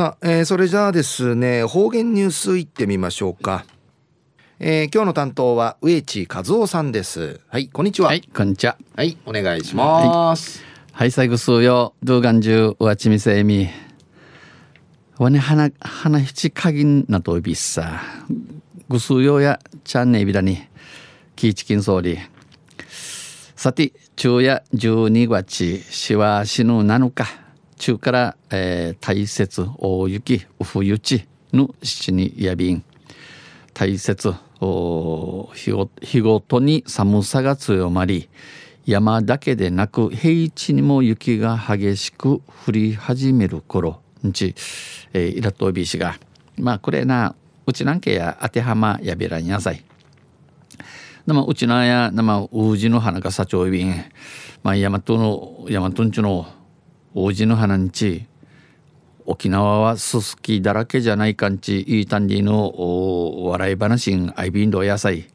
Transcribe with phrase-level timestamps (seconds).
[0.00, 3.66] さあ、えー、それじゃあですね方言ニュースいってみましょうか、
[4.58, 7.38] えー、今日の担当は植地和夫さんです。
[7.48, 8.08] はいこんにちは。
[8.08, 8.78] はいこんにちは。
[8.96, 10.64] はいお願いします。
[10.92, 13.68] はい、最後数よ動画中わちみせみ。
[15.18, 18.00] わね花花ひちかぎんなとびっさ。
[18.88, 20.62] ぐすうよやちゃんねびらに
[21.36, 22.16] キーチキン総理
[23.54, 27.49] さて昼夜12月しわしぬ7日
[27.80, 32.84] 中から、えー、大雪大雪冬地の七にやびん
[33.74, 38.28] 大雪日ご日ごとに寒さが強まり
[38.84, 44.54] 山だけでなく平地にも雪が激しく降り始める頃んち、
[45.14, 46.16] えー、イラトビー氏が。
[46.58, 47.34] まあこれな
[47.66, 49.82] うちなんけや当てはまやべらんやさい。
[51.26, 53.94] でもうちなやなまうじの花がさちょいびん。
[54.62, 56.59] まあ大和の大和んちの
[57.12, 58.26] 王子の花んち
[59.26, 65.28] 沖縄はすすきだらけじゃないかんちいいたんりの笑い話んアイビンド野菜、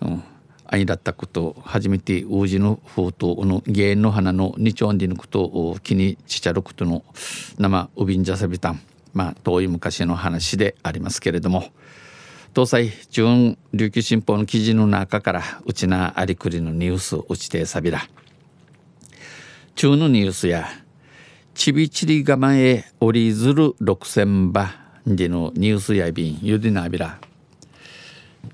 [0.00, 0.22] うん、
[0.64, 7.04] 愛だったこと初めて王子の封筒の芸の花の二丁でのことを気にちちゃることの
[7.58, 8.80] 生ウビンジャサビタン
[9.12, 11.70] まあ遠い昔の話でありますけれども。
[12.54, 18.08] 東西中琉球新報の記事の中からうちなありくりのニュースうちてさびら。
[19.78, 20.66] 中のニュースや
[21.58, 27.18] ちびちりがまえ折り鶴六千羽でのニュースやびんゆでなびら。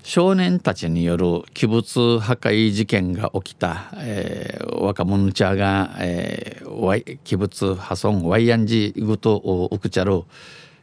[0.01, 10.23] 少年たちによる器物破壊事件が起きた、えー、若者ちゃが、えー、器物破損ワイヤンジグとウクチャル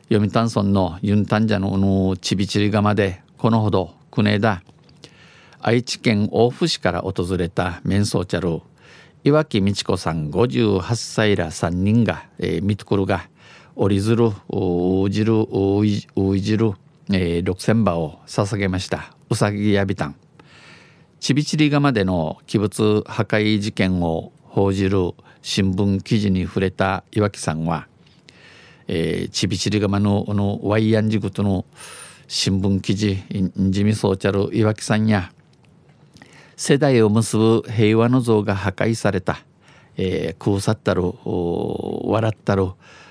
[0.08, 4.62] 読谷村のユンタンジャののちびちりがまでこのほど国枝
[5.60, 8.62] 愛知県大府市から訪れたメンソーチャル
[9.24, 13.28] 岩木美智子さん58歳ら3人が、えー、見ところが
[13.76, 16.72] 折り鶴うじるういじる、
[17.08, 19.14] えー、6,000羽を捧げました。
[19.30, 20.16] うさぎやびたん。
[21.20, 27.86] ちびちり釜での器物破壊事件を報じる新聞記事に触れた岩木さんは、
[28.88, 31.64] えー、ちびちり釜ののワイヤンジグとの
[32.26, 33.22] 新聞記事
[33.56, 35.30] んじみそうちゃる岩木さんや
[36.64, 39.40] 世代を結ぶ平和の像が破壊された、
[39.96, 42.66] えー、空去ったる笑ったる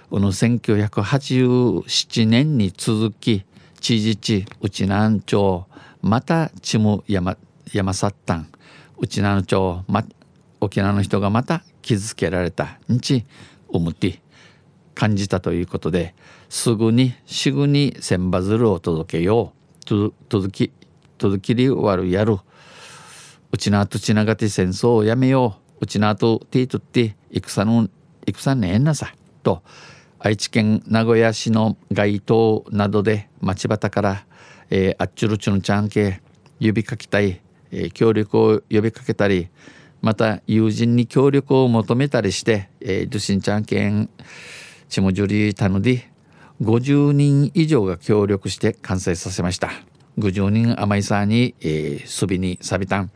[0.09, 3.43] この1987年に続き
[3.81, 5.65] 知事地内南町
[6.01, 7.35] またちむ山
[7.73, 8.47] 山さったん。
[8.97, 10.05] 内南町、ま、
[10.61, 13.25] 沖縄の人がまた傷つけられたんち
[13.67, 14.21] 思って
[14.95, 16.15] 感じたということで
[16.47, 19.51] すぐにすぐに千羽鶴を届けよ
[19.81, 19.85] う。
[19.85, 20.71] と届き
[21.17, 22.37] 届きり終わるやる
[23.51, 25.61] うちなとちながて戦争をやめよう。
[25.81, 27.89] うちなとていとって戦の
[28.25, 29.63] 戦ねえんなさと
[30.19, 34.25] 愛知県名古屋市の街頭などで町端から、
[34.69, 36.21] えー、あっちゅるちゅのちゃんけ
[36.59, 37.41] 呼びかけたい、
[37.71, 39.49] えー、協力を呼びかけたり
[40.01, 44.07] また友人に協力を求めたりして、えー、ドシンちゃんけん
[44.87, 46.11] ちもじゅりたので
[46.61, 49.71] 50人以上が協力して完成させました。
[50.19, 53.09] 50人甘いさに、えー、すびにさびたん。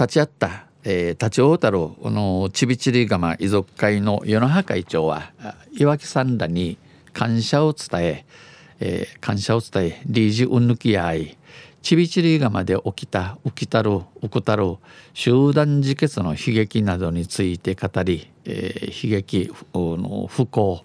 [0.00, 5.32] 立ち会った、えー、立ち会うたるこのちびちり釜遺族会の与野葉会長は
[5.72, 6.78] 岩木さんらに
[7.12, 8.24] 感謝を伝え
[8.82, 11.36] えー、感謝を伝えリージうぬきやい
[11.82, 14.78] ちびちり釜で起きた起きたる起こたる
[15.12, 20.82] 集団自決の悲劇などについて語り、えー、悲劇の不幸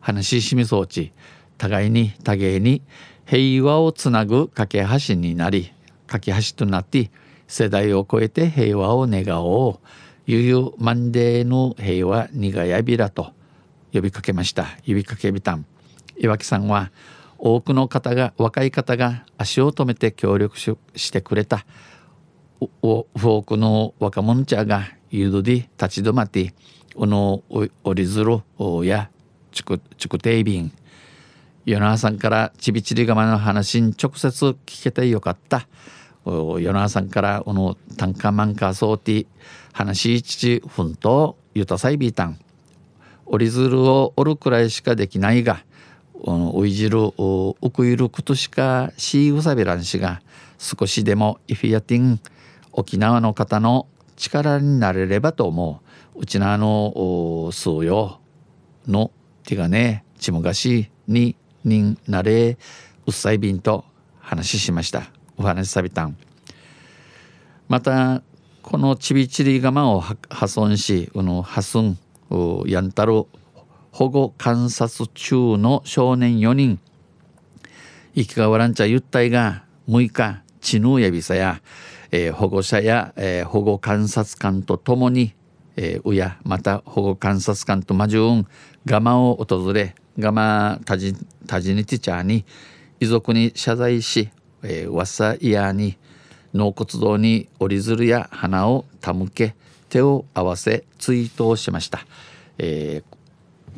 [0.00, 1.12] 話ししみ装置
[1.58, 2.80] 互いに多芸に
[3.26, 5.74] 平和をつなぐ架け橋になり
[6.06, 7.10] 架け橋となって
[7.50, 9.78] 世代を超えて平和を願おう。
[10.24, 13.32] ゆゆマンデーの平和にがやびらと
[13.92, 14.66] 呼びかけました。
[14.86, 15.66] 呼びかけびたん。
[16.16, 16.92] 岩木さんは
[17.38, 20.76] 多くの方が若い方が足を止めて協力し
[21.10, 21.66] てくれた。
[22.82, 26.54] 多くの若者茶がゆどで立ち止まって
[26.94, 27.70] おの折
[28.04, 28.42] り鶴
[28.84, 29.10] や
[29.50, 30.70] ちくちくていびん
[31.66, 35.66] 与那さんからちびちり釜の話に直接聞けてよかった。
[36.58, 39.26] 与那さんからこのタンカマンカソーティ
[39.72, 42.38] 話父ふんとゆたさいびたん。
[43.26, 45.64] 折り鶴を折るくらいしかできないが
[46.14, 50.20] おいじるうくいることしかしうさびらんしが
[50.58, 52.20] 少しでもイフィアティン
[52.72, 53.86] 沖縄の方の
[54.16, 55.80] 力になれればと思
[56.16, 56.18] う。
[56.20, 58.20] うちなの数よ
[58.86, 59.10] の
[59.44, 62.58] 手がねちむがしにになれ
[63.06, 63.84] うっさいびんと
[64.18, 65.19] 話しました。
[65.40, 66.18] お話しさびたん。
[67.66, 68.22] また
[68.60, 71.98] このちびちり釜を破損しこの破損
[72.66, 73.24] やんたる
[73.90, 76.78] 保護観察中の少年4人。
[78.14, 81.62] 生きがわらんちゃゆったいが6日知能やびさや、
[82.10, 85.32] えー、保護者や、えー、保護観察官とともに、
[85.76, 88.46] えー、親また保護観察官と魔順
[88.84, 91.14] ガマを訪れガマタジ
[91.46, 92.44] タジニティチャーに
[92.98, 94.28] 遺族に謝罪し、
[94.62, 95.96] えー、ワッサイヤーに
[96.52, 99.54] 納骨堂に折り鶴や花を手向け
[99.88, 102.06] 手を合わせ追悼しました。
[102.58, 103.20] えー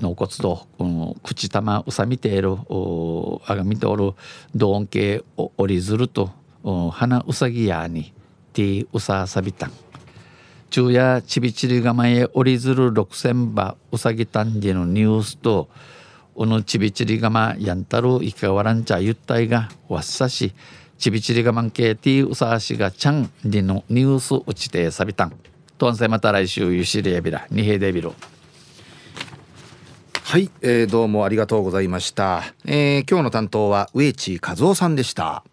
[0.01, 4.15] 納骨堂、うん、口玉うさみているあがみておる
[4.55, 6.31] 道音系折り鶴と
[6.91, 8.13] 花うさぎやに
[8.53, 9.73] ティうささびたん
[10.71, 15.69] 昼夜ちびちりがまえ折り鶴六千羽うさぎたんじのニュースと
[16.35, 20.55] おのちびちりがまやんたるいかわらんちゃゆったいがわっさし
[20.99, 25.33] ちびちりがまんけいていうさしがちゃんりのニュースうちてさびたん
[25.79, 28.15] とんせまた来週ゆしりやびらにへでびろ
[30.23, 35.45] はい、えー、どうもありがとうございました、えー、今日の担当は植地和夫さんでした